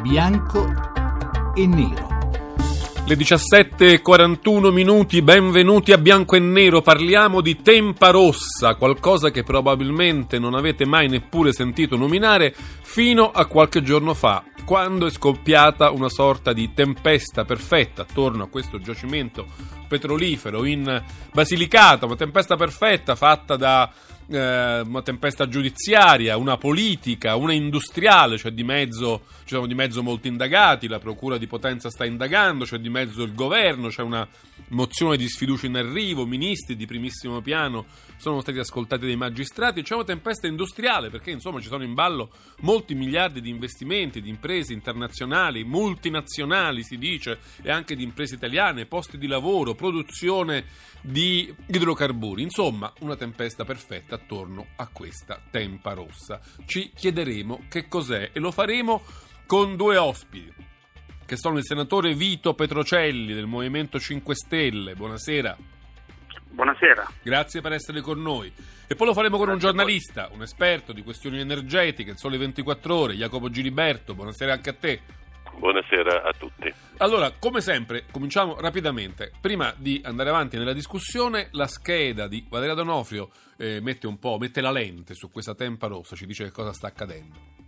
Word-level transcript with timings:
bianco 0.00 0.66
e 1.54 1.66
nero. 1.66 2.08
Le 3.06 3.16
17.41 3.16 4.72
minuti, 4.72 5.20
benvenuti 5.20 5.92
a 5.92 5.98
Bianco 5.98 6.36
e 6.36 6.38
Nero, 6.38 6.80
parliamo 6.80 7.40
di 7.40 7.60
Tempa 7.60 8.10
Rossa, 8.10 8.76
qualcosa 8.76 9.30
che 9.30 9.42
probabilmente 9.42 10.38
non 10.38 10.54
avete 10.54 10.86
mai 10.86 11.08
neppure 11.08 11.52
sentito 11.52 11.96
nominare 11.96 12.54
fino 12.82 13.30
a 13.30 13.46
qualche 13.46 13.82
giorno 13.82 14.14
fa, 14.14 14.44
quando 14.64 15.06
è 15.06 15.10
scoppiata 15.10 15.90
una 15.90 16.08
sorta 16.08 16.52
di 16.52 16.72
tempesta 16.72 17.44
perfetta 17.44 18.02
attorno 18.02 18.44
a 18.44 18.48
questo 18.48 18.78
giacimento 18.78 19.46
petrolifero 19.88 20.64
in 20.64 21.02
Basilicata, 21.32 22.06
una 22.06 22.16
tempesta 22.16 22.54
perfetta 22.54 23.16
fatta 23.16 23.56
da 23.56 23.90
eh, 24.30 24.80
una 24.80 25.02
tempesta 25.02 25.48
giudiziaria, 25.48 26.36
una 26.36 26.56
politica, 26.56 27.34
una 27.34 27.52
industriale, 27.52 28.38
cioè 28.38 28.52
di 28.52 28.62
mezzo, 28.62 29.22
ci 29.44 29.54
sono 29.54 29.66
di 29.66 29.74
mezzo 29.74 30.02
molti 30.02 30.28
indagati, 30.28 30.86
la 30.86 31.00
Procura 31.00 31.36
di 31.36 31.48
Potenza 31.48 31.90
sta 31.90 32.04
indagando, 32.04 32.64
c'è 32.64 32.78
di 32.78 32.88
mezzo 32.88 33.22
il 33.22 33.34
governo, 33.34 33.88
c'è 33.88 34.02
una 34.02 34.26
mozione 34.68 35.16
di 35.16 35.28
sfiducia 35.28 35.66
in 35.66 35.76
arrivo, 35.76 36.24
ministri 36.26 36.76
di 36.76 36.86
primissimo 36.86 37.40
piano 37.40 37.86
sono 38.16 38.40
stati 38.40 38.58
ascoltati 38.58 39.06
dai 39.06 39.16
magistrati, 39.16 39.82
c'è 39.82 39.94
una 39.94 40.04
tempesta 40.04 40.46
industriale 40.46 41.08
perché 41.08 41.30
insomma 41.30 41.58
ci 41.58 41.68
sono 41.68 41.82
in 41.82 41.94
ballo 41.94 42.30
molti 42.60 42.94
miliardi 42.94 43.40
di 43.40 43.48
investimenti 43.48 44.20
di 44.20 44.28
imprese 44.28 44.74
internazionali, 44.74 45.64
multinazionali 45.64 46.84
si 46.84 46.98
dice, 46.98 47.38
e 47.62 47.70
anche 47.70 47.96
di 47.96 48.04
imprese 48.04 48.34
italiane, 48.34 48.86
posti 48.86 49.16
di 49.18 49.26
lavoro, 49.26 49.74
produzione 49.74 50.66
di 51.00 51.52
idrocarburi, 51.66 52.42
insomma 52.42 52.92
una 53.00 53.16
tempesta 53.16 53.64
perfetta 53.64 54.19
attorno 54.20 54.68
a 54.76 54.88
questa 54.88 55.40
tempa 55.50 55.92
rossa. 55.92 56.40
Ci 56.64 56.92
chiederemo 56.94 57.64
che 57.68 57.88
cos'è 57.88 58.30
e 58.32 58.38
lo 58.38 58.50
faremo 58.50 59.02
con 59.46 59.76
due 59.76 59.96
ospiti 59.96 60.68
che 61.30 61.36
sono 61.36 61.58
il 61.58 61.64
senatore 61.64 62.14
Vito 62.14 62.54
Petrocelli 62.54 63.32
del 63.32 63.46
Movimento 63.46 64.00
5 64.00 64.34
Stelle. 64.34 64.94
Buonasera. 64.94 65.56
Buonasera. 66.50 67.08
Grazie 67.22 67.60
per 67.60 67.72
essere 67.72 68.00
con 68.00 68.20
noi. 68.20 68.52
E 68.88 68.96
poi 68.96 69.06
lo 69.06 69.14
faremo 69.14 69.38
con 69.38 69.48
un 69.48 69.58
giornalista, 69.58 70.28
un 70.32 70.42
esperto 70.42 70.92
di 70.92 71.04
questioni 71.04 71.38
energetiche, 71.38 72.10
il 72.10 72.18
Sole 72.18 72.36
24 72.36 72.94
Ore, 72.96 73.14
Jacopo 73.14 73.48
Giliberto. 73.48 74.16
Buonasera 74.16 74.52
anche 74.52 74.70
a 74.70 74.74
te. 74.74 75.00
Buonasera 75.60 76.22
a 76.22 76.32
tutti. 76.32 76.72
Allora, 76.96 77.32
come 77.38 77.60
sempre, 77.60 78.06
cominciamo 78.10 78.58
rapidamente. 78.58 79.30
Prima 79.42 79.74
di 79.76 80.00
andare 80.02 80.30
avanti 80.30 80.56
nella 80.56 80.72
discussione, 80.72 81.48
la 81.52 81.66
scheda 81.66 82.26
di 82.28 82.46
Valeria 82.48 82.72
Donofrio 82.72 83.28
eh, 83.58 83.78
mette 83.82 84.06
un 84.06 84.18
po', 84.18 84.38
mette 84.38 84.62
la 84.62 84.70
lente 84.70 85.12
su 85.12 85.30
questa 85.30 85.54
tempa 85.54 85.86
rossa, 85.86 86.16
ci 86.16 86.24
dice 86.24 86.44
che 86.44 86.50
cosa 86.50 86.72
sta 86.72 86.86
accadendo. 86.86 87.59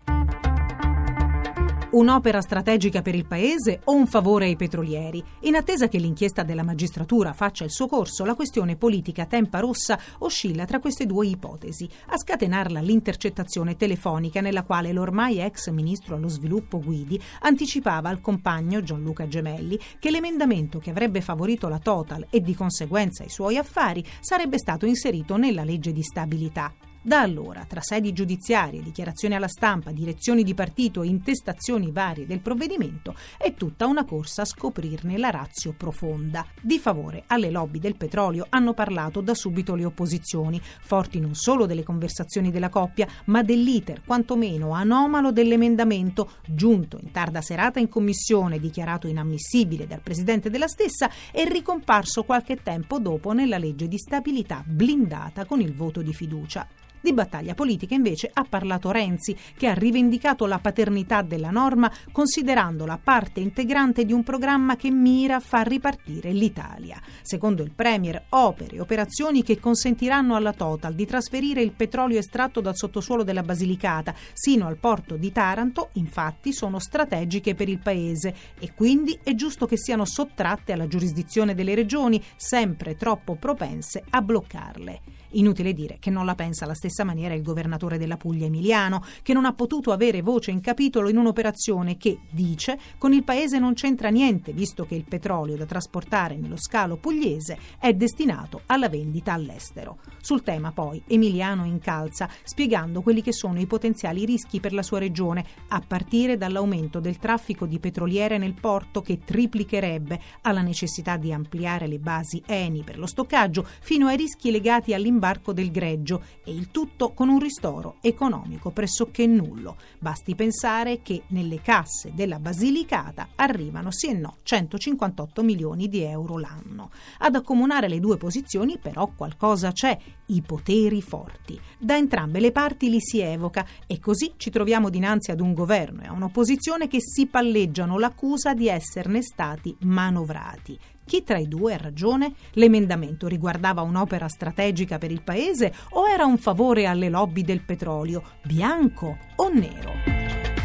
Un'opera 1.93 2.41
strategica 2.41 3.03
per 3.03 3.15
il 3.15 3.27
Paese 3.27 3.83
o 3.85 3.93
un 3.93 4.07
favore 4.07 4.47
ai 4.47 4.57
petrolieri? 4.57 5.23
In 5.41 5.57
attesa 5.57 5.89
che 5.89 5.99
l'inchiesta 5.99 6.43
della 6.43 6.63
magistratura 6.63 7.35
faccia 7.35 7.65
il 7.65 7.71
suo 7.71 7.87
corso, 7.87 8.25
la 8.25 8.35
questione 8.35 8.77
politica 8.77 9.27
Tempa 9.27 9.59
Rossa 9.59 9.99
oscilla 10.21 10.65
tra 10.65 10.79
queste 10.79 11.05
due 11.05 11.27
ipotesi. 11.27 11.87
A 12.07 12.17
scatenarla 12.17 12.81
l'intercettazione 12.81 13.77
telefonica 13.77 14.41
nella 14.41 14.63
quale 14.63 14.91
l'ormai 14.91 15.39
ex 15.41 15.69
ministro 15.69 16.17
allo 16.17 16.29
sviluppo 16.29 16.81
Guidi 16.81 17.21
anticipava 17.41 18.09
al 18.09 18.23
compagno 18.23 18.83
Gianluca 18.83 19.29
Gemelli 19.29 19.79
che 19.99 20.11
l'emendamento 20.11 20.79
che 20.79 20.89
avrebbe 20.89 21.21
favorito 21.21 21.69
la 21.69 21.79
Total 21.79 22.27
e 22.31 22.41
di 22.41 22.55
conseguenza 22.55 23.23
i 23.23 23.29
suoi 23.29 23.59
affari 23.59 24.03
sarebbe 24.21 24.57
stato 24.57 24.87
inserito 24.87 25.37
nella 25.37 25.63
legge 25.63 25.93
di 25.93 26.03
stabilità. 26.03 26.73
Da 27.05 27.19
allora, 27.19 27.65
tra 27.65 27.81
sedi 27.81 28.13
giudiziarie, 28.13 28.81
dichiarazioni 28.81 29.35
alla 29.35 29.49
stampa, 29.49 29.91
direzioni 29.91 30.45
di 30.45 30.55
partito 30.55 31.03
e 31.03 31.09
intestazioni 31.09 31.91
varie 31.91 32.27
del 32.27 32.39
provvedimento, 32.39 33.17
è 33.37 33.55
tutta 33.55 33.87
una 33.87 34.05
corsa 34.05 34.43
a 34.43 34.45
scoprirne 34.45 35.19
la 35.19 35.31
razio 35.31 35.75
profonda. 35.77 36.47
Di 36.61 36.79
favore 36.79 37.25
alle 37.27 37.51
lobby 37.51 37.81
del 37.81 37.97
petrolio 37.97 38.47
hanno 38.51 38.73
parlato 38.73 39.21
da 39.21 39.35
subito 39.35 39.75
le 39.75 39.85
opposizioni, 39.85 40.63
forti 40.63 41.19
non 41.19 41.35
solo 41.35 41.67
delle 41.67 41.83
conversazioni 41.83 42.53
della 42.53 42.69
coppia, 42.69 43.09
ma 43.25 43.43
dell'iter 43.43 44.03
quantomeno 44.07 44.71
anomalo 44.71 45.33
dell'emendamento, 45.33 46.35
giunto 46.47 47.01
in 47.03 47.11
tarda 47.11 47.41
serata 47.41 47.81
in 47.81 47.89
commissione, 47.89 48.61
dichiarato 48.61 49.09
inammissibile 49.09 49.89
dal 49.89 50.03
presidente 50.03 50.51
della 50.51 50.69
stessa 50.69 51.11
e 51.33 51.49
ricomparso 51.49 52.23
qualche 52.23 52.63
tempo 52.63 53.01
dopo 53.01 53.33
nella 53.33 53.59
legge 53.59 53.89
di 53.89 53.99
stabilità 53.99 54.63
blindata 54.65 55.47
con 55.47 55.61
il 55.61 55.75
voto 55.75 56.01
di 56.01 56.15
fiducia. 56.15 56.65
Di 57.03 57.13
battaglia 57.13 57.55
politica 57.55 57.97
invece 57.97 58.31
ha 58.33 58.47
parlato 58.49 58.93
Renzi, 58.93 59.37
che 59.57 59.67
ha 59.67 59.75
rivendicato 59.75 60.47
la 60.47 60.61
paternità 60.61 61.23
della 61.23 61.51
norma 61.51 61.91
considerandola 62.13 62.97
parte 63.03 63.41
integrante 63.41 64.05
di 64.05 64.13
un 64.13 64.23
programma 64.23 64.77
che 64.77 64.89
mira 64.93 65.35
a 65.35 65.41
far 65.41 65.67
ripartire 65.67 66.31
l'Italia. 66.31 67.01
Secondo 67.21 67.65
il 67.65 67.73
Premier, 67.73 68.27
opere 68.29 68.77
e 68.77 68.81
operazioni 68.81 69.43
che 69.43 69.59
consentiranno 69.59 70.37
alla 70.37 70.53
Total 70.53 70.95
di 70.95 71.05
trasferire 71.05 71.61
il 71.61 71.73
petrolio 71.73 72.21
estratto 72.21 72.61
dal 72.61 72.77
sottosuolo 72.77 73.25
della 73.25 73.43
Basilicata 73.43 74.15
sino 74.33 74.69
al 74.69 74.77
porto 74.77 75.17
di 75.17 75.33
Taranto, 75.33 75.89
infatti, 75.95 76.53
sono 76.53 76.79
strategiche 76.79 77.57
per 77.57 77.69
il 77.69 77.81
Paese 77.81 78.33
e 78.61 78.75
quindi 78.77 79.19
è 79.25 79.35
giusto 79.35 79.67
che 79.67 79.77
siano 79.77 80.05
sottratte 80.05 80.73
alla 80.73 80.87
giurisdizione 80.87 81.57
delle 81.57 81.75
regioni, 81.75 82.23
sempre 82.37 82.95
troppo 82.95 83.35
propense 83.35 84.05
a 84.09 84.23
bloccarle. 84.23 85.01
Inutile 85.35 85.73
dire 85.73 85.97
che 85.99 86.11
non 86.11 86.27
la 86.27 86.35
pensa 86.35 86.65
alla 86.65 86.75
stessa 86.75 86.91
maniera 87.03 87.35
il 87.35 87.43
governatore 87.43 87.97
della 87.97 88.17
Puglia 88.19 88.47
Emiliano, 88.47 89.03
che 89.23 89.33
non 89.33 89.47
ha 89.47 89.55
potuto 89.55 89.91
avere 89.93 90.21
voce 90.21 90.51
in 90.51 90.61
capitolo 90.61 91.09
in 91.09 91.17
un'operazione 91.17 91.97
che, 91.97 92.19
dice, 92.31 92.79
con 92.99 93.13
il 93.13 93.25
paese 93.25 93.59
non 93.59 93.73
c'entra 93.73 94.11
niente, 94.11 94.53
visto 94.53 94.85
che 94.85 94.95
il 94.95 95.05
petrolio 95.09 95.57
da 95.57 95.65
trasportare 95.65 96.37
nello 96.37 96.57
scalo 96.57 96.97
pugliese 96.97 97.59
è 97.79 97.95
destinato 97.95 98.63
alla 98.67 98.89
vendita 98.89 99.33
all'estero. 99.33 99.99
Sul 100.21 100.43
tema 100.43 100.73
poi 100.73 101.03
Emiliano 101.07 101.65
incalza, 101.65 102.29
spiegando 102.43 103.01
quelli 103.01 103.23
che 103.23 103.33
sono 103.33 103.59
i 103.59 103.67
potenziali 103.67 104.27
rischi 104.27 104.61
per 104.61 104.75
la 104.75 104.83
sua 104.83 104.99
regione, 104.99 105.45
a 105.69 105.83
partire 105.87 106.37
dall'aumento 106.37 107.01
del 107.01 107.19
traffico 107.19 107.67
di 107.67 107.79
petroliere 107.79 108.37
nel 108.37 108.55
porto 108.55 109.01
che 109.01 109.21
triplicherebbe, 109.25 110.21
alla 110.43 110.61
necessità 110.61 111.17
di 111.17 111.33
ampliare 111.33 111.87
le 111.87 111.99
basi 111.99 112.43
Eni 112.45 112.83
per 112.83 112.99
lo 112.99 113.07
stoccaggio, 113.07 113.67
fino 113.81 114.09
ai 114.09 114.17
rischi 114.17 114.51
legati 114.51 114.93
all'imbarco 114.93 115.21
l'imbarco 115.23 115.53
del 115.53 115.71
greggio 115.71 116.23
e 116.45 116.53
il 116.53 116.71
tutto 116.71 116.82
con 117.15 117.29
un 117.29 117.39
ristoro 117.39 117.97
economico 118.01 118.71
pressoché 118.71 119.27
nullo. 119.27 119.77
Basti 119.99 120.35
pensare 120.35 121.01
che 121.03 121.23
nelle 121.29 121.61
casse 121.61 122.13
della 122.15 122.39
Basilicata 122.39 123.29
arrivano 123.37 123.91
sì 123.91 124.09
e 124.09 124.15
no 124.15 124.37
158 124.43 125.43
milioni 125.43 125.89
di 125.89 126.03
euro 126.03 126.39
l'anno. 126.39 126.91
Ad 127.19 127.35
accomunare 127.35 127.89
le 127.89 128.01
due 128.01 128.17
posizioni 128.17 128.79
però 128.79 129.11
qualcosa 129.15 129.73
c'è, 129.73 129.97
i 130.27 130.43
poteri 130.43 131.03
forti. 131.03 131.59
Da 131.79 131.97
entrambe 131.97 132.41
le 132.41 132.53
parti 132.53 132.91
li 132.91 133.01
si 133.01 133.21
evoca 133.21 133.67
e 133.87 133.99
così 134.01 134.35
ci 134.37 134.51
troviamo 134.51 134.91
dinanzi 134.91 135.31
ad 135.31 135.41
un 135.41 135.55
governo 135.55 136.03
e 136.03 136.07
a 136.07 136.13
un'opposizione 136.13 136.89
che 136.89 136.99
si 137.01 137.27
palleggiano 137.27 137.99
l'accusa 137.99 138.55
di 138.55 138.69
esserne 138.69 139.23
stati 139.23 139.77
manovrati. 139.81 140.79
Chi 141.13 141.25
tra 141.25 141.37
i 141.37 141.47
due 141.47 141.75
ha 141.75 141.77
ragione? 141.77 142.33
L'emendamento 142.53 143.27
riguardava 143.27 143.83
un'opera 143.83 144.29
strategica 144.29 144.97
per 144.97 145.11
il 145.11 145.21
Paese 145.21 145.71
o 145.91 146.09
era 146.09 146.25
un 146.25 146.39
favore 146.39 146.87
alle 146.87 147.11
lobby 147.11 147.43
del 147.43 147.61
petrolio, 147.61 148.23
bianco 148.43 149.19
o 149.37 149.51
nero? 149.51 149.93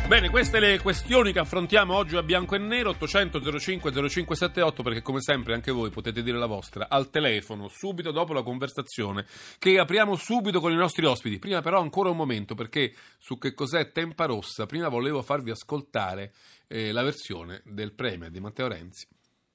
Bene, 0.08 0.30
queste 0.30 0.62
le 0.62 0.80
questioni 0.80 1.34
che 1.34 1.40
affrontiamo 1.40 1.94
oggi 1.94 2.16
a 2.16 2.24
bianco 2.24 2.56
e 2.56 2.59
nero, 2.59 2.91
800 2.91 3.59
05 3.59 3.91
0578, 3.91 4.84
perché 4.84 5.02
come 5.02 5.19
sempre 5.19 5.53
anche 5.53 5.74
voi 5.74 5.90
potete 5.90 6.24
dire 6.24 6.38
la 6.38 6.46
vostra 6.46 6.88
al 6.88 7.09
telefono, 7.09 7.68
subito 7.68 8.12
dopo 8.12 8.31
la 8.31 8.41
conversazione, 8.41 9.25
che 9.59 9.78
apriamo 9.78 10.16
subito 10.16 10.62
con 10.62 10.72
i 10.72 10.78
nostri 10.78 11.06
ospiti. 11.06 11.40
Prima 11.40 11.59
però 11.59 11.81
ancora 11.81 12.09
un 12.09 12.16
momento, 12.16 12.56
perché 12.56 12.94
su 13.18 13.38
che 13.38 13.53
cos'è 13.53 13.91
Tempa 13.91 14.23
Rossa, 14.23 14.66
prima 14.66 14.88
volevo 14.88 15.22
farvi 15.22 15.52
ascoltare 15.52 16.32
eh, 16.70 16.93
la 16.93 17.03
versione 17.03 17.61
del 17.66 17.91
Premier 17.91 18.32
di 18.32 18.40
Matteo 18.40 18.70
Renzi. 18.70 19.08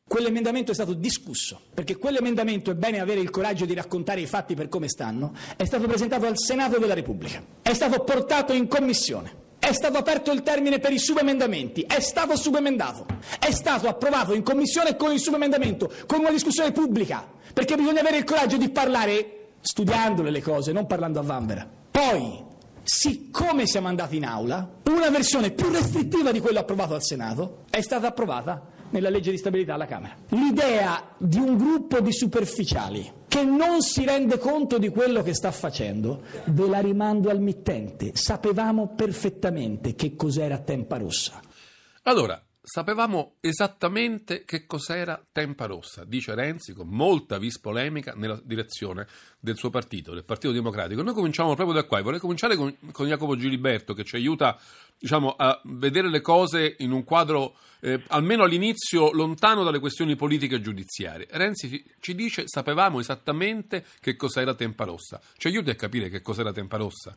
Quell'emendamento 0.07 0.73
è 0.73 0.75
stato 0.75 0.93
discusso, 0.93 1.59
perché 1.73 1.97
quell'emendamento, 1.97 2.71
è 2.71 2.75
bene 2.75 3.01
avere 3.01 3.21
il 3.21 3.31
coraggio 3.31 3.65
di 3.65 3.73
raccontare 3.73 4.21
i 4.21 4.27
fatti 4.27 4.55
per 4.55 4.69
come 4.69 4.89
stanno, 4.89 5.33
è 5.57 5.65
stato 5.65 5.87
presentato 5.87 6.27
al 6.27 6.39
Senato 6.39 6.79
della 6.79 6.93
Repubblica, 6.93 7.43
è 7.63 7.73
stato 7.73 8.03
portato 8.05 8.53
in 8.53 8.69
commissione, 8.69 9.35
è 9.59 9.73
stato 9.73 9.97
aperto 9.97 10.31
il 10.31 10.43
termine 10.43 10.81
per 10.81 10.93
i 10.93 10.99
subemendamenti, 10.99 11.83
è 11.83 12.01
stato 12.01 12.37
subemendato, 12.37 13.07
è 13.39 13.53
stato 13.53 13.89
approvato 13.89 14.35
in 14.35 14.43
commissione 14.43 14.97
con 14.97 15.13
il 15.13 15.21
subemendamento, 15.21 15.91
con 16.07 16.19
una 16.19 16.31
discussione 16.31 16.73
pubblica, 16.73 17.27
perché 17.55 17.77
bisogna 17.77 18.01
avere 18.01 18.19
il 18.19 18.25
coraggio 18.25 18.59
di 18.59 18.69
parlare 18.69 19.53
studiandole 19.61 20.31
le 20.31 20.43
cose, 20.43 20.73
non 20.73 20.87
parlando 20.87 21.21
a 21.21 21.23
vanvera. 21.23 21.67
Poi, 21.91 22.45
siccome 22.83 23.67
siamo 23.67 23.89
andati 23.89 24.17
in 24.17 24.27
aula, 24.27 24.81
una 24.91 25.09
versione 25.09 25.53
più 25.53 25.71
restrittiva 25.71 26.33
di 26.33 26.41
quello 26.41 26.59
approvato 26.59 26.95
al 26.95 27.03
Senato 27.03 27.65
è 27.71 27.81
stata 27.81 28.09
approvata 28.09 28.72
nella 28.93 29.11
legge 29.11 29.31
di 29.31 29.37
stabilità 29.37 29.75
alla 29.75 29.87
Camera. 29.87 30.17
L'idea 30.29 31.15
di 31.19 31.39
un 31.39 31.57
gruppo 31.57 32.01
di 32.01 32.13
superficiali 32.13 33.21
che 33.29 33.43
non 33.45 33.81
si 33.83 34.05
rende 34.05 34.39
conto 34.39 34.79
di 34.79 34.89
quello 34.89 35.23
che 35.23 35.35
sta 35.35 35.51
facendo, 35.51 36.23
ve 36.47 36.69
la 36.69 36.81
rimando 36.81 37.31
al 37.31 37.41
mittente. 37.41 38.13
Sapevamo 38.15 38.95
perfettamente 38.95 39.95
che 39.95 40.15
cos'era 40.15 40.59
Tempa 40.59 40.99
Rossa. 40.99 41.41
Allora, 42.03 42.41
sapevamo 42.63 43.35
esattamente 43.41 44.45
che 44.45 44.67
cos'era 44.67 45.21
Tempa 45.33 45.67
Rossa, 45.67 46.05
dice 46.05 46.35
Renzi 46.35 46.73
con 46.73 46.89
molta 46.89 47.39
vis 47.39 47.59
polemica 47.59 48.13
nella 48.15 48.41
direzione 48.43 49.07
del 49.41 49.57
suo 49.57 49.71
partito, 49.71 50.15
del 50.15 50.25
Partito 50.25 50.53
Democratico. 50.53 51.03
Noi 51.03 51.13
cominciamo 51.13 51.55
proprio 51.55 51.75
da 51.75 51.87
qua 51.87 51.99
e 51.99 52.03
vorrei 52.03 52.21
cominciare 52.21 52.55
con, 52.55 52.75
con 52.93 53.09
Jacopo 53.09 53.37
Giliberto 53.37 53.95
che 53.95 54.05
ci 54.05 54.15
aiuta 54.15 54.57
diciamo, 54.97 55.35
a 55.37 55.61
vedere 55.65 56.09
le 56.09 56.21
cose 56.21 56.77
in 56.79 56.93
un 56.93 57.03
quadro 57.03 57.57
eh, 57.81 58.01
almeno 58.09 58.45
all'inizio 58.45 59.11
lontano 59.11 59.65
dalle 59.65 59.81
questioni 59.81 60.15
politiche 60.15 60.57
e 60.57 60.61
giudiziarie. 60.61 61.27
Renzi 61.31 61.85
ci 61.99 62.15
dice 62.15 62.45
sapevamo 62.47 63.01
esattamente 63.01 63.85
che 64.01 64.15
cos'era 64.15 64.55
Tempa 64.55 64.85
Rossa. 64.85 65.21
Ci 65.37 65.49
aiuti 65.49 65.71
a 65.71 65.75
capire 65.75 66.09
che 66.09 66.23
cos'era 66.23 66.53
Tempa 66.53 66.77
Rossa? 66.77 67.17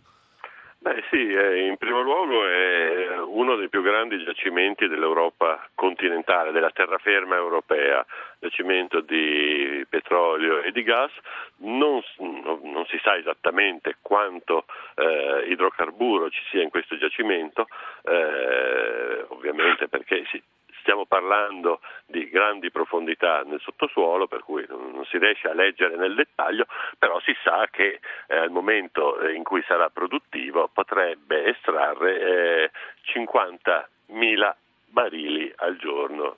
Beh 0.79 1.01
sì, 1.09 1.17
in 1.17 1.77
primo 1.79 2.01
luogo 2.01 2.45
è 2.47 3.04
uno 3.35 3.55
dei 3.55 3.69
più 3.69 3.81
grandi 3.81 4.23
giacimenti 4.23 4.87
dell'Europa 4.87 5.67
continentale, 5.75 6.51
della 6.51 6.71
terraferma 6.71 7.35
europea, 7.35 8.05
giacimento 8.39 9.01
di 9.01 9.85
petrolio 9.89 10.61
e 10.61 10.71
di 10.71 10.83
gas, 10.83 11.11
non, 11.57 12.01
non 12.19 12.85
si 12.87 12.97
sa 13.03 13.17
esattamente 13.17 13.97
quanto 14.01 14.65
eh, 14.95 15.47
idrocarburo 15.49 16.29
ci 16.29 16.41
sia 16.49 16.61
in 16.61 16.69
questo 16.69 16.97
giacimento, 16.97 17.67
eh, 18.03 19.25
ovviamente 19.29 19.89
perché 19.89 20.23
si, 20.31 20.41
stiamo 20.85 21.05
parlando 21.05 21.79
di 22.05 22.29
grandi 22.29 22.69
profondità 22.69 23.41
nel 23.41 23.59
sottosuolo, 23.59 24.27
per 24.27 24.43
cui 24.43 24.63
non 24.69 25.03
si 25.09 25.17
riesce 25.17 25.47
a 25.47 25.55
leggere 25.55 25.97
nel 25.97 26.13
dettaglio, 26.13 26.67
però 26.99 27.19
si 27.21 27.35
sa 27.43 27.67
che 27.71 27.99
eh, 28.27 28.37
al 28.37 28.51
momento 28.51 29.17
in 29.27 29.43
cui 29.43 29.63
sarà 29.67 29.89
produttivo 29.89 30.69
potrebbe 30.71 31.45
estrarre 31.45 32.69
eh, 32.69 32.71
50.000 33.17 34.53
barili 34.85 35.51
al 35.55 35.75
giorno 35.77 36.37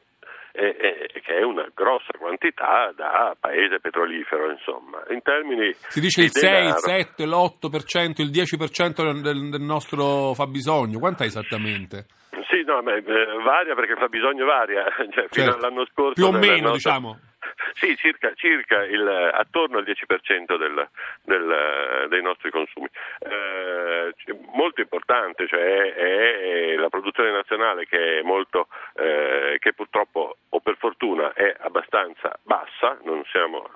eh, 0.54 1.12
che 1.22 1.38
è 1.38 1.44
una 1.44 1.70
grossa 1.74 2.14
quantità 2.18 2.92
da 2.96 3.36
paese 3.38 3.82
petrolifero, 3.82 4.50
insomma. 4.50 5.04
In 5.10 5.22
termini 5.22 5.76
si 5.90 6.00
dice 6.00 6.22
il 6.24 6.32
6, 6.32 6.50
denaro, 6.50 6.70
il 6.70 6.82
7, 6.82 7.26
l'8%, 7.26 8.22
il 8.22 8.32
10% 8.32 9.22
del, 9.22 9.50
del 9.50 9.62
nostro 9.62 10.34
fabbisogno, 10.34 11.00
quant'è 11.00 11.26
esattamente? 11.26 12.06
No, 12.68 12.84
beh, 12.84 13.02
varia 13.02 13.76
perché 13.76 13.94
il 13.94 13.98
fabbisogno 13.98 14.44
varia, 14.44 14.84
cioè, 14.92 15.10
certo. 15.10 15.40
fino 15.40 15.54
all'anno 15.54 15.86
scorso... 15.86 16.14
Più 16.16 16.26
o 16.26 16.32
meno, 16.32 16.70
nostra... 16.70 16.72
diciamo. 16.74 17.20
Sì, 17.74 17.96
circa, 17.96 18.34
circa 18.36 18.84
il, 18.84 19.08
attorno 19.08 19.78
al 19.78 19.84
10% 19.84 20.58
del, 20.58 20.90
del, 21.24 22.08
dei 22.10 22.22
nostri 22.22 22.50
consumi. 22.50 22.88
Eh, 23.20 24.14
molto 24.54 24.82
importante, 24.82 25.48
cioè 25.48 25.94
è, 25.94 25.94
è, 25.94 26.76
la 26.76 26.90
produzione 26.90 27.32
nazionale 27.32 27.86
che, 27.86 28.22
molto, 28.24 28.68
eh, 28.96 29.58
che 29.60 29.74
purtroppo 29.74 30.38
o 30.50 30.60
per 30.60 30.78
fortuna 30.78 31.34
è 31.34 31.56
abbastanza 31.60 32.38
bassa, 32.44 32.98
siamo, 33.32 33.70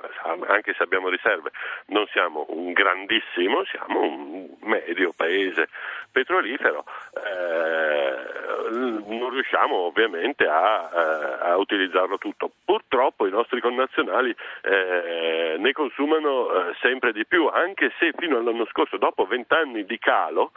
anche 0.47 0.73
se 0.75 0.83
abbiamo 0.83 1.09
riserve, 1.09 1.51
non 1.87 2.07
siamo 2.11 2.45
un 2.49 2.71
grandissimo, 2.73 3.63
siamo 3.65 4.01
un 4.01 4.49
medio 4.61 5.11
paese 5.15 5.69
petrolifero. 6.11 6.85
Eh, 7.13 8.50
non 8.71 9.29
riusciamo 9.29 9.75
ovviamente 9.75 10.45
a, 10.45 10.89
eh, 10.93 11.49
a, 11.49 11.57
utilizzarlo 11.57 12.17
tutto. 12.17 12.51
Purtroppo 12.63 13.27
i 13.27 13.31
nostri 13.31 13.59
connazionali 13.61 14.35
eh, 14.63 15.55
ne 15.57 15.71
consumano 15.73 16.51
eh, 16.51 16.75
sempre 16.81 17.11
di 17.13 17.25
più, 17.25 17.47
anche 17.47 17.91
se 17.99 18.11
fino 18.17 18.37
all'anno 18.37 18.65
scorso, 18.65 18.97
dopo 18.97 19.25
vent'anni 19.25 19.85
di 19.85 19.97
calo, 19.99 20.51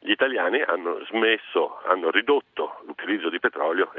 gli 0.00 0.10
italiani 0.10 0.62
hanno 0.62 1.04
smesso, 1.06 1.80
hanno 1.84 2.10
ridotto 2.10 2.80
l'utilizzo 2.86 3.28
di 3.28 3.40
petrolio 3.40 3.90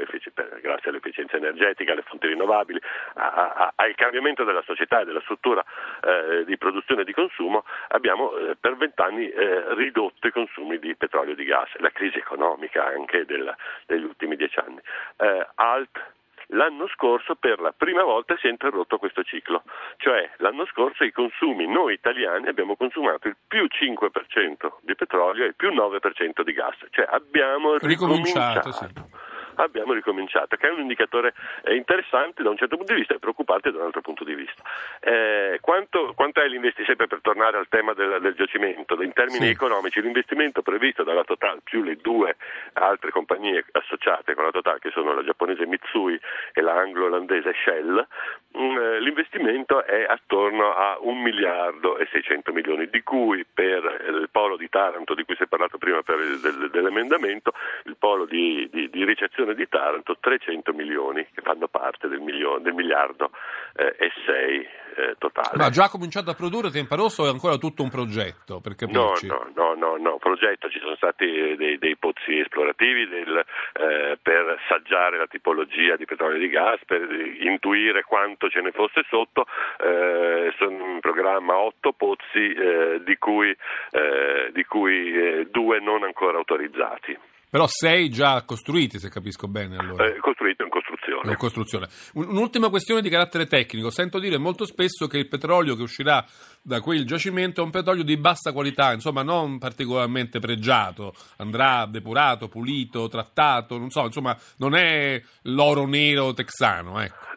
grazie 0.60 0.90
all'efficienza 0.90 1.36
energetica, 1.36 1.92
alle 1.92 2.02
fonti 2.02 2.26
rinnovabili, 2.26 2.80
a, 3.14 3.52
a, 3.52 3.72
al 3.76 3.94
cambiamento 3.94 4.44
della 4.44 4.62
società 4.62 5.00
e 5.00 5.04
della 5.04 5.20
struttura 5.20 5.64
eh, 6.02 6.44
di 6.44 6.56
produzione 6.56 7.02
e 7.02 7.04
di 7.04 7.12
consumo, 7.12 7.64
abbiamo 7.88 8.36
eh, 8.36 8.56
per 8.58 8.76
vent'anni 8.76 9.28
eh, 9.28 9.74
ridotto 9.74 10.26
i 10.26 10.32
consumi 10.32 10.78
di 10.78 10.94
petrolio 10.96 11.32
e 11.32 11.36
di 11.36 11.44
gas, 11.44 11.68
la 11.76 11.90
crisi 11.90 12.18
economica 12.18 12.86
anche 12.86 13.24
del, 13.26 13.54
degli 13.86 14.04
ultimi 14.04 14.36
dieci 14.36 14.58
anni. 14.58 14.80
Eh, 15.16 15.46
alt 15.56 16.18
L'anno 16.50 16.88
scorso 16.88 17.36
per 17.36 17.60
la 17.60 17.72
prima 17.76 18.02
volta 18.02 18.36
si 18.38 18.46
è 18.46 18.50
interrotto 18.50 18.98
questo 18.98 19.22
ciclo, 19.22 19.62
cioè 19.96 20.30
l'anno 20.38 20.66
scorso 20.66 21.04
i 21.04 21.12
consumi, 21.12 21.66
noi 21.66 21.94
italiani 21.94 22.48
abbiamo 22.48 22.76
consumato 22.76 23.28
il 23.28 23.36
più 23.46 23.66
5% 23.66 24.72
di 24.82 24.94
petrolio 24.94 25.44
e 25.44 25.48
il 25.48 25.54
più 25.54 25.70
9% 25.70 26.42
di 26.42 26.52
gas, 26.52 26.76
cioè 26.90 27.06
abbiamo 27.08 27.76
ricominciato. 27.78 28.72
Sì 28.72 29.19
abbiamo 29.56 29.92
ricominciato, 29.92 30.56
che 30.56 30.68
è 30.68 30.70
un 30.70 30.80
indicatore 30.80 31.34
eh, 31.64 31.74
interessante 31.74 32.42
da 32.42 32.50
un 32.50 32.56
certo 32.56 32.76
punto 32.76 32.92
di 32.92 33.00
vista 33.00 33.14
e 33.14 33.18
preoccupante 33.18 33.70
da 33.70 33.78
un 33.78 33.84
altro 33.84 34.00
punto 34.00 34.24
di 34.24 34.34
vista. 34.34 34.62
Eh, 35.00 35.58
quanto, 35.60 36.12
quanto, 36.14 36.40
è 36.40 36.46
l'investimento, 36.46 36.84
sempre 36.84 37.06
per 37.06 37.20
tornare 37.20 37.58
al 37.58 37.68
tema 37.68 37.92
del, 37.92 38.20
del 38.20 38.34
giacimento, 38.34 39.00
in 39.02 39.12
termini 39.12 39.46
sì. 39.46 39.50
economici, 39.50 40.00
l'investimento 40.00 40.62
previsto 40.62 41.02
dalla 41.02 41.24
Total 41.24 41.60
più 41.62 41.82
le 41.82 41.96
due 41.96 42.36
altre 42.74 43.10
compagnie 43.10 43.64
associate 43.72 44.34
con 44.34 44.44
la 44.44 44.50
Total, 44.50 44.78
che 44.78 44.90
sono 44.90 45.14
la 45.14 45.24
giapponese 45.24 45.66
Mitsui 45.66 46.18
e 46.52 46.60
la 46.60 46.74
anglo-olandese 46.74 47.54
Shell, 47.64 48.06
mh, 48.52 48.62
mm, 48.62 48.76
eh, 48.76 49.00
l'investimento 49.00 49.84
è 49.84 50.04
attorno 50.08 50.74
a 50.74 50.98
un 51.00 51.20
miliardo 51.20 51.98
e 51.98 52.08
600 52.10 52.52
milioni, 52.52 52.88
di 52.88 53.02
cui 53.02 53.44
per 53.44 53.82
il 54.08 54.28
polo 54.30 54.56
di 54.56 54.68
Taranto, 54.68 55.14
di 55.14 55.24
cui 55.24 55.36
si 55.36 55.44
è 55.44 55.46
parlato 55.46 55.78
prima 55.78 56.02
per 56.02 56.18
il, 56.18 56.40
del, 56.40 56.70
dell'emendamento, 56.70 57.52
il 57.84 57.96
polo 58.10 58.24
di, 58.24 58.68
di, 58.72 58.90
di 58.90 59.04
ricezione 59.04 59.54
di 59.54 59.68
Taranto 59.68 60.16
300 60.18 60.72
milioni 60.72 61.24
che 61.32 61.42
fanno 61.42 61.68
parte 61.68 62.08
del, 62.08 62.18
milione, 62.18 62.62
del 62.62 62.74
miliardo 62.74 63.30
eh, 63.76 63.94
e 63.96 64.10
6 64.26 64.68
eh, 64.96 65.14
totale. 65.18 65.56
Ma 65.56 65.66
ha 65.66 65.70
già 65.70 65.88
cominciato 65.88 66.30
a 66.30 66.34
produrre 66.34 66.70
Tempa 66.70 66.96
Rosso 66.96 67.22
o 67.22 67.26
è 67.26 67.28
ancora 67.28 67.56
tutto 67.56 67.84
un 67.84 67.88
progetto? 67.88 68.60
Per 68.60 68.74
no, 68.88 69.12
no, 69.22 69.46
no, 69.54 69.74
no, 69.74 69.96
no, 69.96 70.18
progetto, 70.18 70.68
ci 70.68 70.80
sono 70.80 70.96
stati 70.96 71.54
dei, 71.56 71.78
dei 71.78 71.96
pozzi 71.96 72.40
esplorativi 72.40 73.06
del, 73.06 73.38
eh, 73.38 74.18
per 74.20 74.58
saggiare 74.68 75.16
la 75.16 75.28
tipologia 75.28 75.94
di 75.94 76.04
petrolio 76.04 76.36
e 76.36 76.40
di 76.40 76.48
gas, 76.48 76.80
per 76.84 77.08
intuire 77.40 78.02
quanto 78.02 78.48
ce 78.48 78.60
ne 78.60 78.72
fosse 78.72 79.04
sotto, 79.08 79.46
eh, 79.78 80.52
sono 80.58 80.94
in 80.94 81.00
programma 81.00 81.58
otto 81.58 81.92
pozzi 81.92 82.52
eh, 82.52 83.00
di 83.04 83.16
cui, 83.18 83.54
eh, 83.92 84.50
di 84.52 84.64
cui 84.64 85.48
due 85.50 85.78
non 85.78 86.02
ancora 86.02 86.38
autorizzati. 86.38 87.29
Però 87.50 87.66
sei 87.66 88.08
già 88.08 88.42
costruiti, 88.44 89.00
se 89.00 89.08
capisco 89.08 89.48
bene. 89.48 89.76
Allora. 89.76 90.06
Eh, 90.06 90.18
costruito 90.20 90.62
in 90.62 90.70
costruzione. 90.70 91.30
in 91.30 91.36
costruzione. 91.36 91.88
Un'ultima 92.14 92.68
questione 92.68 93.00
di 93.02 93.08
carattere 93.08 93.46
tecnico. 93.46 93.90
Sento 93.90 94.20
dire 94.20 94.38
molto 94.38 94.64
spesso 94.64 95.08
che 95.08 95.18
il 95.18 95.26
petrolio 95.26 95.74
che 95.74 95.82
uscirà 95.82 96.24
da 96.62 96.80
quel 96.80 97.04
giacimento 97.04 97.60
è 97.60 97.64
un 97.64 97.70
petrolio 97.70 98.04
di 98.04 98.16
bassa 98.16 98.52
qualità, 98.52 98.92
insomma 98.92 99.22
non 99.22 99.58
particolarmente 99.58 100.38
pregiato, 100.38 101.12
andrà 101.38 101.86
depurato, 101.86 102.48
pulito, 102.48 103.08
trattato, 103.08 103.78
non 103.78 103.90
so, 103.90 104.04
insomma 104.04 104.36
non 104.58 104.76
è 104.76 105.20
l'oro 105.42 105.86
nero 105.86 106.32
texano. 106.32 107.00
Ecco. 107.00 107.30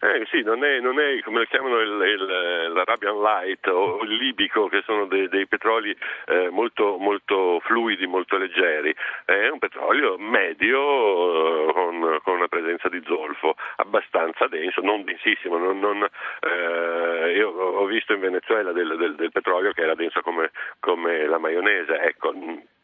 Eh, 0.00 0.26
sì, 0.30 0.42
non 0.42 0.62
è, 0.64 0.78
non 0.78 1.00
è, 1.00 1.20
come 1.22 1.40
lo 1.40 1.44
chiamano 1.46 1.80
il, 1.80 1.90
il, 1.90 2.72
l'Arabian 2.72 3.20
Light 3.20 3.66
o 3.66 4.00
il 4.02 4.14
libico, 4.14 4.68
che 4.68 4.82
sono 4.84 5.06
dei, 5.06 5.28
dei 5.28 5.46
petroli 5.46 5.96
eh, 6.26 6.50
molto, 6.50 6.98
molto, 6.98 7.60
fluidi, 7.64 8.06
molto 8.06 8.36
leggeri. 8.36 8.94
È 9.24 9.48
un 9.48 9.58
petrolio 9.58 10.16
medio 10.18 11.68
eh, 11.68 11.72
con, 11.72 12.18
con, 12.22 12.34
una 12.36 12.46
presenza 12.48 12.88
di 12.88 13.02
zolfo 13.04 13.56
abbastanza 13.76 14.46
denso, 14.46 14.80
non 14.82 15.02
densissimo. 15.02 15.58
Non, 15.58 15.80
non, 15.80 16.06
eh, 16.40 17.32
io 17.36 17.48
ho 17.48 17.84
visto 17.86 18.12
in 18.12 18.20
Venezuela 18.20 18.70
del, 18.70 18.96
del, 18.96 19.16
del, 19.16 19.32
petrolio 19.32 19.72
che 19.72 19.82
era 19.82 19.94
denso 19.94 20.20
come, 20.20 20.52
come 20.78 21.26
la 21.26 21.38
maionese. 21.38 21.98
Ecco, 22.00 22.32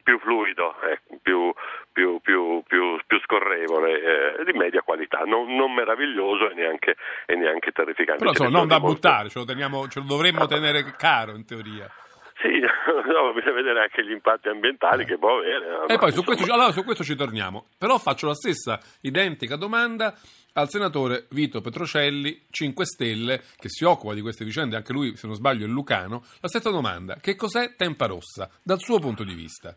più 0.05 0.19
fluido, 0.21 0.77
eh, 0.83 1.01
più, 1.21 1.53
più, 1.91 2.21
più, 2.21 2.63
più 2.67 3.21
scorrevole, 3.25 4.39
eh, 4.39 4.45
di 4.45 4.57
media 4.57 4.83
qualità, 4.83 5.21
non, 5.25 5.53
non 5.57 5.73
meraviglioso 5.73 6.51
e 6.51 6.55
neanche, 6.55 6.97
e 7.27 7.35
neanche, 7.35 7.73
terrificante. 7.73 8.19
Però 8.19 8.31
insomma, 8.31 8.51
non 8.51 8.69
da 8.69 8.79
molto... 8.79 8.95
buttare, 8.95 9.29
ce 9.31 9.39
lo, 9.39 9.45
teniamo, 9.45 9.89
ce 9.89 10.01
lo 10.01 10.07
dovremmo 10.07 10.47
tenere 10.47 10.85
caro 10.97 11.35
in 11.35 11.47
teoria. 11.47 11.91
Sì, 12.37 12.61
no, 12.61 13.33
bisogna 13.33 13.55
vedere 13.55 13.81
anche 13.81 14.05
gli 14.05 14.11
impatti 14.11 14.49
ambientali 14.49 15.03
eh. 15.03 15.07
che 15.07 15.19
può 15.19 15.39
avere. 15.39 15.87
E 15.87 15.97
poi 15.97 16.13
su 16.13 16.23
questo, 16.23 16.53
allora, 16.53 16.73
su 16.73 16.85
questo 16.85 17.03
ci 17.03 17.17
torniamo. 17.17 17.67
Però 17.79 17.97
faccio 17.99 18.27
la 18.27 18.35
stessa 18.35 18.79
identica 19.01 19.57
domanda 19.57 20.15
al 20.53 20.69
senatore 20.69 21.27
Vito 21.31 21.63
Petrocelli, 21.63 22.47
5 22.51 22.85
Stelle, 22.85 23.43
che 23.57 23.69
si 23.69 23.85
occupa 23.85 24.13
di 24.13 24.21
queste 24.21 24.45
vicende, 24.45 24.77
anche 24.77 24.93
lui, 24.93 25.17
se 25.17 25.27
non 25.27 25.37
sbaglio, 25.37 25.65
è 25.65 25.69
lucano. 25.69 26.23
La 26.41 26.49
stessa 26.49 26.71
domanda: 26.71 27.17
che 27.21 27.35
cos'è 27.35 27.77
Tempa 27.77 28.07
Rossa 28.07 28.51
dal 28.63 28.79
suo 28.79 28.99
punto 28.99 29.25
di 29.25 29.35
vista? 29.35 29.75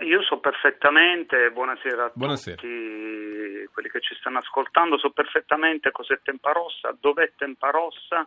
Io 0.00 0.22
so 0.22 0.38
perfettamente, 0.38 1.52
buonasera 1.52 2.04
a 2.06 2.10
buonasera. 2.12 2.56
tutti 2.56 3.68
quelli 3.72 3.88
che 3.88 4.00
ci 4.00 4.14
stanno 4.16 4.38
ascoltando, 4.38 4.98
so 4.98 5.10
perfettamente 5.10 5.92
cos'è 5.92 6.18
Tempa 6.20 6.50
Rossa, 6.50 6.96
dov'è 6.98 7.32
Tempa 7.36 7.70
Rossa 7.70 8.26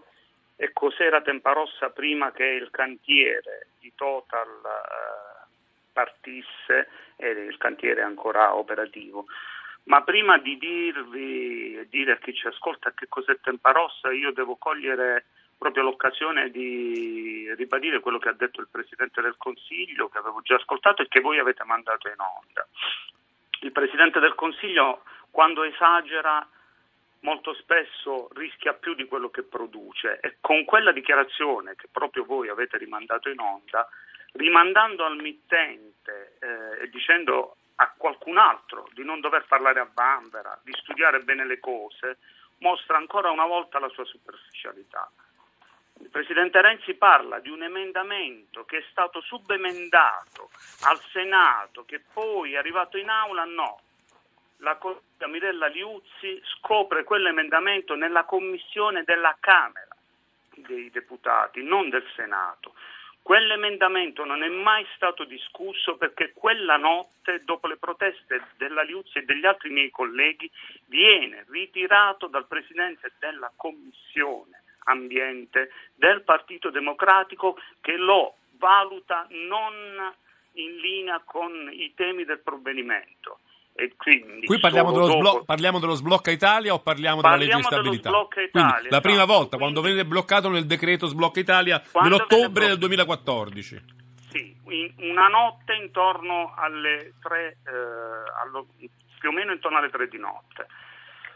e 0.56 0.72
cos'era 0.72 1.22
Tempa 1.22 1.52
Rossa 1.52 1.90
prima 1.90 2.32
che 2.32 2.46
il 2.46 2.70
cantiere 2.72 3.68
di 3.80 3.92
Total 3.96 4.48
eh, 4.48 5.48
partisse 5.92 6.90
e 7.18 7.30
il 7.30 7.58
cantiere 7.58 8.00
è 8.00 8.06
ancora 8.06 8.56
operativo. 8.56 9.26
Ma 9.84 10.04
prima 10.04 10.38
di 10.38 10.58
dirvi 10.58 11.78
e 11.80 11.88
dire 11.90 12.14
a 12.14 12.18
chi 12.18 12.34
ci 12.34 12.48
ascolta 12.48 12.94
che 12.94 13.08
cos'è 13.10 13.40
Tempa 13.42 13.72
Rossa, 13.72 14.12
io 14.12 14.32
devo 14.32 14.56
cogliere 14.56 15.26
proprio 15.58 15.84
l'occasione 15.84 16.50
di 16.50 17.54
ribadire 17.56 18.00
quello 18.00 18.20
che 18.20 18.30
ha 18.30 18.34
detto 18.34 18.62
il 18.62 18.68
Presidente 18.70 19.22
del 19.22 19.36
Consiglio, 19.38 20.10
che 20.10 20.18
avevo 20.18 20.42
già 20.42 20.56
ascoltato 20.56 21.02
e 21.02 21.08
che 21.08 21.20
voi 21.20 21.40
avete 21.40 21.64
mandato 21.64 22.08
in 22.08 22.20
onda. 22.20 22.68
Il 23.62 23.72
Presidente 23.72 24.20
del 24.20 24.36
Consiglio, 24.36 25.04
quando 25.32 25.64
esagera, 25.64 26.48
molto 27.22 27.54
spesso 27.56 28.30
rischia 28.36 28.74
più 28.74 28.94
di 28.94 29.06
quello 29.06 29.30
che 29.30 29.44
produce 29.44 30.20
e 30.22 30.38
con 30.40 30.64
quella 30.66 30.92
dichiarazione 30.92 31.76
che 31.76 31.88
proprio 31.92 32.24
voi 32.24 32.50
avete 32.50 32.78
rimandato 32.78 33.30
in 33.30 33.40
onda, 33.40 33.88
rimandando 34.34 35.04
al 35.04 35.18
mittente 35.18 36.38
eh, 36.40 36.84
e 36.84 36.90
dicendo 36.90 37.58
a 37.76 37.94
qualcun 37.98 38.38
altro 38.38 38.88
di 38.94 39.04
non 39.04 39.20
dover 39.20 39.46
parlare 39.48 39.80
a 39.80 39.90
bambera, 39.92 40.60
di 40.64 40.72
studiare 40.74 41.20
bene 41.20 41.46
le 41.46 41.60
cose, 41.60 42.18
mostra 42.60 42.98
ancora 42.98 43.30
una 43.30 43.46
volta 43.46 43.80
la 43.80 43.90
sua 43.90 44.06
superficialità. 44.06 45.10
Il 46.00 46.10
Presidente 46.10 46.62
Renzi 46.62 46.94
parla 46.94 47.40
di 47.40 47.50
un 47.50 47.64
emendamento 47.64 48.66
che 48.66 48.78
è 48.78 48.86
stato 48.90 49.20
subemendato 49.22 50.52
al 50.84 51.00
Senato, 51.12 51.86
che 51.86 52.02
poi 52.14 52.54
è 52.54 52.58
arrivato 52.58 52.98
in 52.98 53.10
aula, 53.10 53.46
no. 53.46 53.82
La 54.58 54.76
collega 54.76 55.28
Mirella 55.28 55.68
Liuzzi 55.68 56.42
scopre 56.56 57.04
quell'emendamento 57.04 57.96
nella 57.96 58.26
commissione 58.26 59.04
della 59.04 59.36
Camera 59.40 59.96
dei 60.56 60.90
deputati, 60.90 61.64
non 61.64 61.90
del 61.90 62.06
Senato. 62.16 62.74
Quell'emendamento 63.22 64.24
non 64.24 64.42
è 64.42 64.48
mai 64.48 64.86
stato 64.96 65.26
discusso 65.26 65.98
perché 65.98 66.32
quella 66.34 66.78
notte, 66.78 67.44
dopo 67.44 67.68
le 67.68 67.78
proteste 67.78 68.48
della 68.56 68.84
Liuzzi 68.84 69.18
e 69.18 69.26
degli 69.26 69.46
altri 69.46 69.70
miei 69.70 69.90
colleghi, 69.90 70.50
viene 70.86 71.46
ritirato 71.50 72.28
dal 72.28 72.48
Presidente 72.48 73.14
della 73.20 73.52
Commissione 73.56 74.57
Ambiente 74.88 75.70
del 75.96 76.24
Partito 76.24 76.70
Democratico 76.70 77.58
che 77.82 77.98
lo 77.98 78.36
valuta 78.58 79.28
non 79.30 80.14
in 80.54 80.76
linea 80.78 81.22
con 81.24 81.70
i 81.72 81.94
temi 81.96 82.26
del 82.26 82.40
provvedimento. 82.40 83.40
Qui 84.46 84.60
parliamo 84.60 84.92
dello, 84.92 85.06
dopo... 85.06 85.20
sblo- 85.20 85.44
parliamo 85.46 85.80
dello, 85.80 85.94
sblocca 85.94 86.32
Italia 86.32 86.74
o 86.74 86.80
parliamo, 86.80 87.22
parliamo 87.22 87.62
della 87.62 87.82
legge 87.82 87.92
di 87.92 88.02
stabilità? 88.02 88.10
Italia, 88.10 88.50
Quindi, 88.50 88.90
la 88.90 89.02
prima 89.02 89.18
esatto. 89.18 89.38
volta, 89.38 89.58
quando 89.58 89.82
venne 89.82 90.04
bloccato 90.04 90.50
nel 90.50 90.66
decreto 90.66 91.06
sblocca 91.06 91.40
Italia 91.40 91.84
nell'ottobre 92.02 92.66
del 92.66 92.80
2014. 92.80 93.84
Sì, 94.32 94.56
una 94.98 95.28
notte 95.28 95.76
intorno 95.76 96.56
alle 96.58 97.14
tre, 97.22 97.58
eh, 97.68 98.42
allo, 98.42 98.66
più 99.20 99.30
o 99.30 99.32
meno 99.32 99.52
intorno 99.52 99.78
alle 99.78 99.92
tre 99.92 100.08
di 100.08 100.18
notte. 100.18 100.66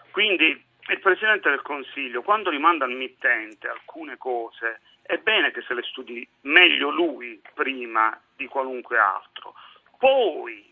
Quindi 0.09 0.65
il 0.87 0.99
Presidente 0.99 1.49
del 1.49 1.61
Consiglio, 1.61 2.21
quando 2.21 2.49
rimanda 2.49 2.85
al 2.85 2.91
mittente 2.91 3.67
alcune 3.67 4.17
cose, 4.17 4.81
è 5.03 5.17
bene 5.17 5.51
che 5.51 5.61
se 5.61 5.73
le 5.73 5.83
studi 5.83 6.27
meglio 6.41 6.89
lui 6.89 7.41
prima 7.53 8.19
di 8.35 8.47
qualunque 8.47 8.97
altro. 8.97 9.53
Poi 9.97 10.69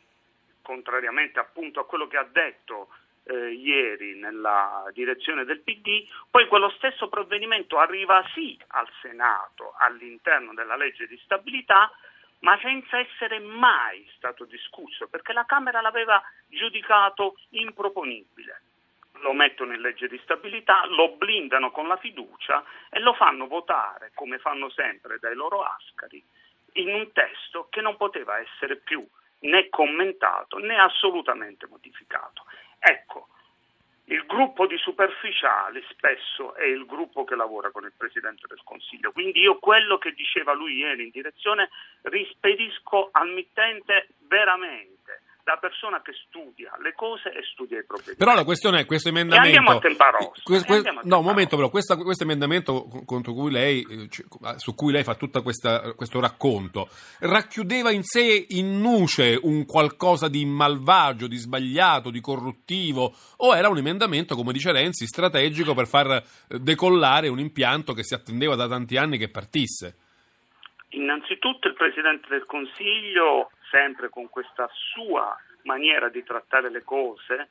contrariamente 0.61 1.39
appunto 1.39 1.79
a 1.79 1.85
quello 1.85 2.07
che 2.07 2.17
ha 2.17 2.27
detto 2.31 2.89
eh, 3.23 3.51
ieri 3.51 4.19
nella 4.19 4.85
direzione 4.93 5.45
del 5.45 5.61
PD, 5.61 6.07
poi 6.29 6.47
quello 6.47 6.69
stesso 6.71 7.09
provvedimento 7.09 7.77
arriva 7.77 8.23
sì 8.33 8.59
al 8.67 8.87
Senato 9.01 9.73
all'interno 9.77 10.53
della 10.53 10.75
legge 10.75 11.07
di 11.07 11.19
stabilità, 11.23 11.91
ma 12.39 12.57
senza 12.61 12.97
essere 12.97 13.39
mai 13.39 14.07
stato 14.15 14.45
discusso, 14.45 15.07
perché 15.07 15.33
la 15.33 15.45
Camera 15.45 15.81
l'aveva 15.81 16.21
giudicato 16.47 17.37
improponibile. 17.49 18.61
Lo 19.21 19.33
mettono 19.33 19.73
in 19.73 19.81
legge 19.81 20.07
di 20.07 20.19
stabilità, 20.23 20.85
lo 20.85 21.15
blindano 21.15 21.71
con 21.71 21.87
la 21.87 21.97
fiducia 21.97 22.63
e 22.89 22.99
lo 22.99 23.13
fanno 23.13 23.47
votare, 23.47 24.11
come 24.13 24.37
fanno 24.39 24.69
sempre 24.69 25.19
dai 25.19 25.35
loro 25.35 25.63
ascari, 25.63 26.23
in 26.73 26.93
un 26.93 27.11
testo 27.11 27.67
che 27.69 27.81
non 27.81 27.97
poteva 27.97 28.39
essere 28.39 28.77
più 28.77 29.05
né 29.41 29.69
commentato 29.69 30.57
né 30.57 30.77
assolutamente 30.77 31.67
modificato. 31.67 32.45
Ecco, 32.79 33.27
il 34.05 34.25
gruppo 34.25 34.65
di 34.65 34.77
superficiali 34.77 35.83
spesso 35.89 36.55
è 36.55 36.65
il 36.65 36.85
gruppo 36.85 37.23
che 37.25 37.35
lavora 37.35 37.69
con 37.69 37.83
il 37.83 37.93
Presidente 37.95 38.47
del 38.47 38.61
Consiglio, 38.63 39.11
quindi 39.11 39.39
io 39.41 39.59
quello 39.59 39.97
che 39.97 40.13
diceva 40.13 40.53
lui 40.53 40.77
ieri 40.77 41.03
in 41.03 41.11
direzione 41.11 41.69
rispedisco 42.03 43.09
al 43.11 43.29
mittente 43.29 44.07
veramente 44.21 44.98
la 45.49 45.57
persona 45.57 46.01
che 46.03 46.13
studia 46.27 46.71
le 46.81 46.93
cose 46.93 47.31
e 47.31 47.41
studia 47.51 47.79
i 47.79 47.83
problemi. 47.83 48.15
Però 48.15 48.35
la 48.35 48.43
questione 48.43 48.81
è 48.81 48.85
questo 48.85 49.09
emendamento. 49.09 49.47
E 49.47 49.57
andiamo 49.57 49.77
a 49.77 49.81
Temparossa. 49.81 50.41
Que- 50.43 50.63
que- 50.63 50.83
no, 51.03 51.19
un 51.19 51.25
momento, 51.25 51.55
però, 51.55 51.69
questa, 51.69 51.95
questo 51.95 52.23
emendamento 52.23 52.87
contro 53.05 53.33
cui 53.33 53.51
lei, 53.51 53.81
eh, 53.81 54.07
su 54.57 54.75
cui 54.75 54.91
lei 54.91 55.03
fa 55.03 55.15
tutto 55.15 55.41
questo 55.41 56.19
racconto 56.19 56.89
racchiudeva 57.19 57.89
in 57.89 58.03
sé 58.03 58.45
in 58.49 58.79
nuce 58.79 59.39
un 59.41 59.65
qualcosa 59.65 60.27
di 60.27 60.45
malvagio, 60.45 61.27
di 61.27 61.37
sbagliato, 61.37 62.11
di 62.11 62.21
corruttivo, 62.21 63.13
o 63.37 63.55
era 63.55 63.69
un 63.69 63.77
emendamento, 63.77 64.35
come 64.35 64.53
dice 64.53 64.71
Renzi, 64.71 65.07
strategico 65.07 65.73
per 65.73 65.87
far 65.87 66.11
eh, 66.11 66.59
decollare 66.59 67.27
un 67.27 67.39
impianto 67.39 67.93
che 67.93 68.03
si 68.03 68.13
attendeva 68.13 68.55
da 68.55 68.67
tanti 68.67 68.97
anni 68.97 69.17
che 69.17 69.29
partisse? 69.29 69.95
Innanzitutto 70.89 71.67
il 71.67 71.75
Presidente 71.75 72.27
del 72.29 72.45
Consiglio 72.45 73.51
sempre 73.69 74.09
con 74.09 74.29
questa 74.29 74.69
sua 74.71 75.37
maniera 75.63 76.09
di 76.09 76.23
trattare 76.23 76.69
le 76.69 76.83
cose, 76.83 77.49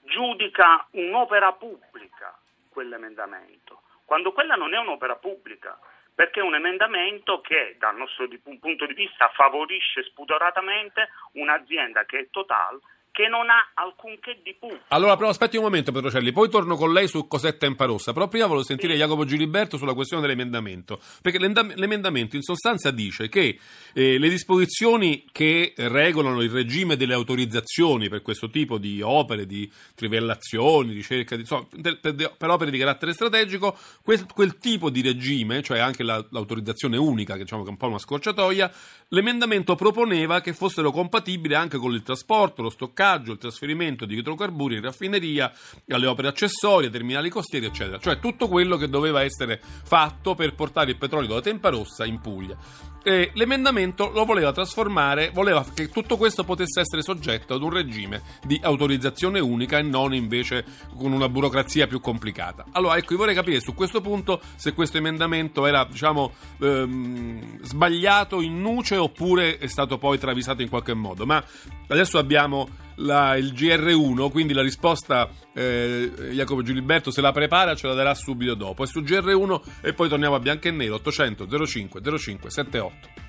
giudica 0.00 0.86
un'opera 0.92 1.52
pubblica 1.52 2.36
quell'emendamento, 2.68 3.82
quando 4.04 4.32
quella 4.32 4.54
non 4.54 4.74
è 4.74 4.78
un'opera 4.78 5.16
pubblica, 5.16 5.78
perché 6.14 6.40
è 6.40 6.42
un 6.42 6.54
emendamento 6.54 7.40
che 7.40 7.76
dal 7.78 7.96
nostro 7.96 8.26
punto 8.42 8.86
di 8.86 8.94
vista 8.94 9.28
favorisce 9.34 10.02
spudoratamente 10.04 11.10
un'azienda 11.32 12.04
che 12.04 12.18
è 12.18 12.30
Total 12.30 12.80
che 13.16 13.28
non 13.28 13.48
ha 13.48 13.70
alcunché 13.72 14.38
di 14.42 14.54
pubblico. 14.60 14.84
Allora, 14.88 15.16
però 15.16 15.30
aspetti 15.30 15.56
un 15.56 15.62
momento, 15.62 15.90
Petrocelli, 15.90 16.32
poi 16.32 16.50
torno 16.50 16.76
con 16.76 16.92
lei 16.92 17.08
su 17.08 17.26
cos'è 17.26 17.56
Tempa 17.56 17.86
Rossa, 17.86 18.12
però 18.12 18.28
prima 18.28 18.44
volevo 18.44 18.66
sentire 18.66 18.92
sì. 18.92 18.98
Jacopo 18.98 19.24
Giliberto 19.24 19.78
sulla 19.78 19.94
questione 19.94 20.20
dell'emendamento, 20.20 21.00
perché 21.22 21.38
l'emendamento 21.38 22.36
in 22.36 22.42
sostanza 22.42 22.90
dice 22.90 23.30
che 23.30 23.58
eh, 23.94 24.18
le 24.18 24.28
disposizioni 24.28 25.24
che 25.32 25.72
regolano 25.76 26.42
il 26.42 26.50
regime 26.50 26.96
delle 26.96 27.14
autorizzazioni 27.14 28.10
per 28.10 28.20
questo 28.20 28.50
tipo 28.50 28.76
di 28.76 29.00
opere, 29.00 29.46
di 29.46 29.66
trivellazioni, 29.94 30.92
ricerca, 30.92 31.36
di, 31.36 31.40
insomma, 31.40 31.66
per, 31.80 31.98
per, 32.36 32.50
opere 32.50 32.70
di 32.70 32.76
carattere 32.76 33.14
strategico, 33.14 33.78
quel, 34.02 34.26
quel 34.26 34.58
tipo 34.58 34.90
di 34.90 35.00
regime, 35.00 35.62
cioè 35.62 35.78
anche 35.78 36.02
la, 36.02 36.22
l'autorizzazione 36.32 36.98
unica, 36.98 37.32
che 37.36 37.44
diciamo 37.44 37.62
che 37.62 37.68
è 37.68 37.70
un 37.70 37.78
po' 37.78 37.86
una 37.86 37.98
scorciatoia, 37.98 38.70
l'emendamento 39.08 39.74
proponeva 39.74 40.42
che 40.42 40.52
fossero 40.52 40.90
compatibili 40.90 41.54
anche 41.54 41.78
con 41.78 41.94
il 41.94 42.02
trasporto, 42.02 42.60
lo 42.60 42.68
stoccaggio, 42.68 43.04
stoccaggio, 43.06 43.32
il 43.32 43.38
trasferimento 43.38 44.04
di 44.04 44.16
idrocarburi 44.16 44.76
in 44.76 44.82
raffineria, 44.82 45.52
alle 45.88 46.06
opere 46.06 46.28
accessorie, 46.28 46.90
terminali 46.90 47.28
costieri, 47.28 47.66
eccetera. 47.66 47.98
Cioè 47.98 48.18
tutto 48.18 48.48
quello 48.48 48.76
che 48.76 48.88
doveva 48.88 49.22
essere 49.22 49.60
fatto 49.62 50.34
per 50.34 50.54
portare 50.54 50.90
il 50.90 50.96
petrolio 50.96 51.28
dalla 51.28 51.40
Tempa 51.40 51.70
Rossa 51.70 52.04
in 52.04 52.20
Puglia. 52.20 52.56
E 53.04 53.30
l'emendamento 53.34 54.10
lo 54.12 54.24
voleva 54.24 54.50
trasformare, 54.50 55.30
voleva 55.32 55.64
che 55.72 55.90
tutto 55.90 56.16
questo 56.16 56.42
potesse 56.42 56.80
essere 56.80 57.02
soggetto 57.02 57.54
ad 57.54 57.62
un 57.62 57.70
regime 57.70 58.20
di 58.42 58.58
autorizzazione 58.60 59.38
unica 59.38 59.78
e 59.78 59.82
non 59.82 60.12
invece 60.12 60.64
con 60.96 61.12
una 61.12 61.28
burocrazia 61.28 61.86
più 61.86 62.00
complicata. 62.00 62.64
Allora, 62.72 62.96
ecco, 62.96 63.12
io 63.12 63.18
vorrei 63.18 63.36
capire 63.36 63.60
su 63.60 63.74
questo 63.74 64.00
punto 64.00 64.40
se 64.56 64.72
questo 64.72 64.96
emendamento 64.96 65.66
era, 65.66 65.84
diciamo, 65.88 66.32
ehm, 66.60 67.62
sbagliato 67.62 68.40
in 68.40 68.60
nuce 68.60 68.96
oppure 68.96 69.58
è 69.58 69.68
stato 69.68 69.98
poi 69.98 70.18
travisato 70.18 70.62
in 70.62 70.68
qualche 70.68 70.94
modo. 70.94 71.24
Ma 71.26 71.40
adesso 71.86 72.18
abbiamo 72.18 72.68
la, 72.96 73.36
il 73.36 73.52
GR1, 73.52 74.30
quindi 74.30 74.52
la 74.52 74.62
risposta 74.62 75.28
eh, 75.54 76.10
Jacopo 76.32 76.62
Giliberto 76.62 77.10
se 77.10 77.20
la 77.20 77.32
prepara 77.32 77.74
ce 77.74 77.86
la 77.86 77.94
darà 77.94 78.14
subito 78.14 78.54
dopo. 78.54 78.84
E 78.84 78.86
su 78.86 79.00
GR1 79.00 79.60
e 79.82 79.92
poi 79.92 80.08
torniamo 80.08 80.34
a 80.34 80.40
bianco 80.40 80.68
e 80.68 80.70
nero 80.70 80.94
800 80.96 81.66
05 81.66 82.18
05 82.18 82.50
78. 82.50 83.25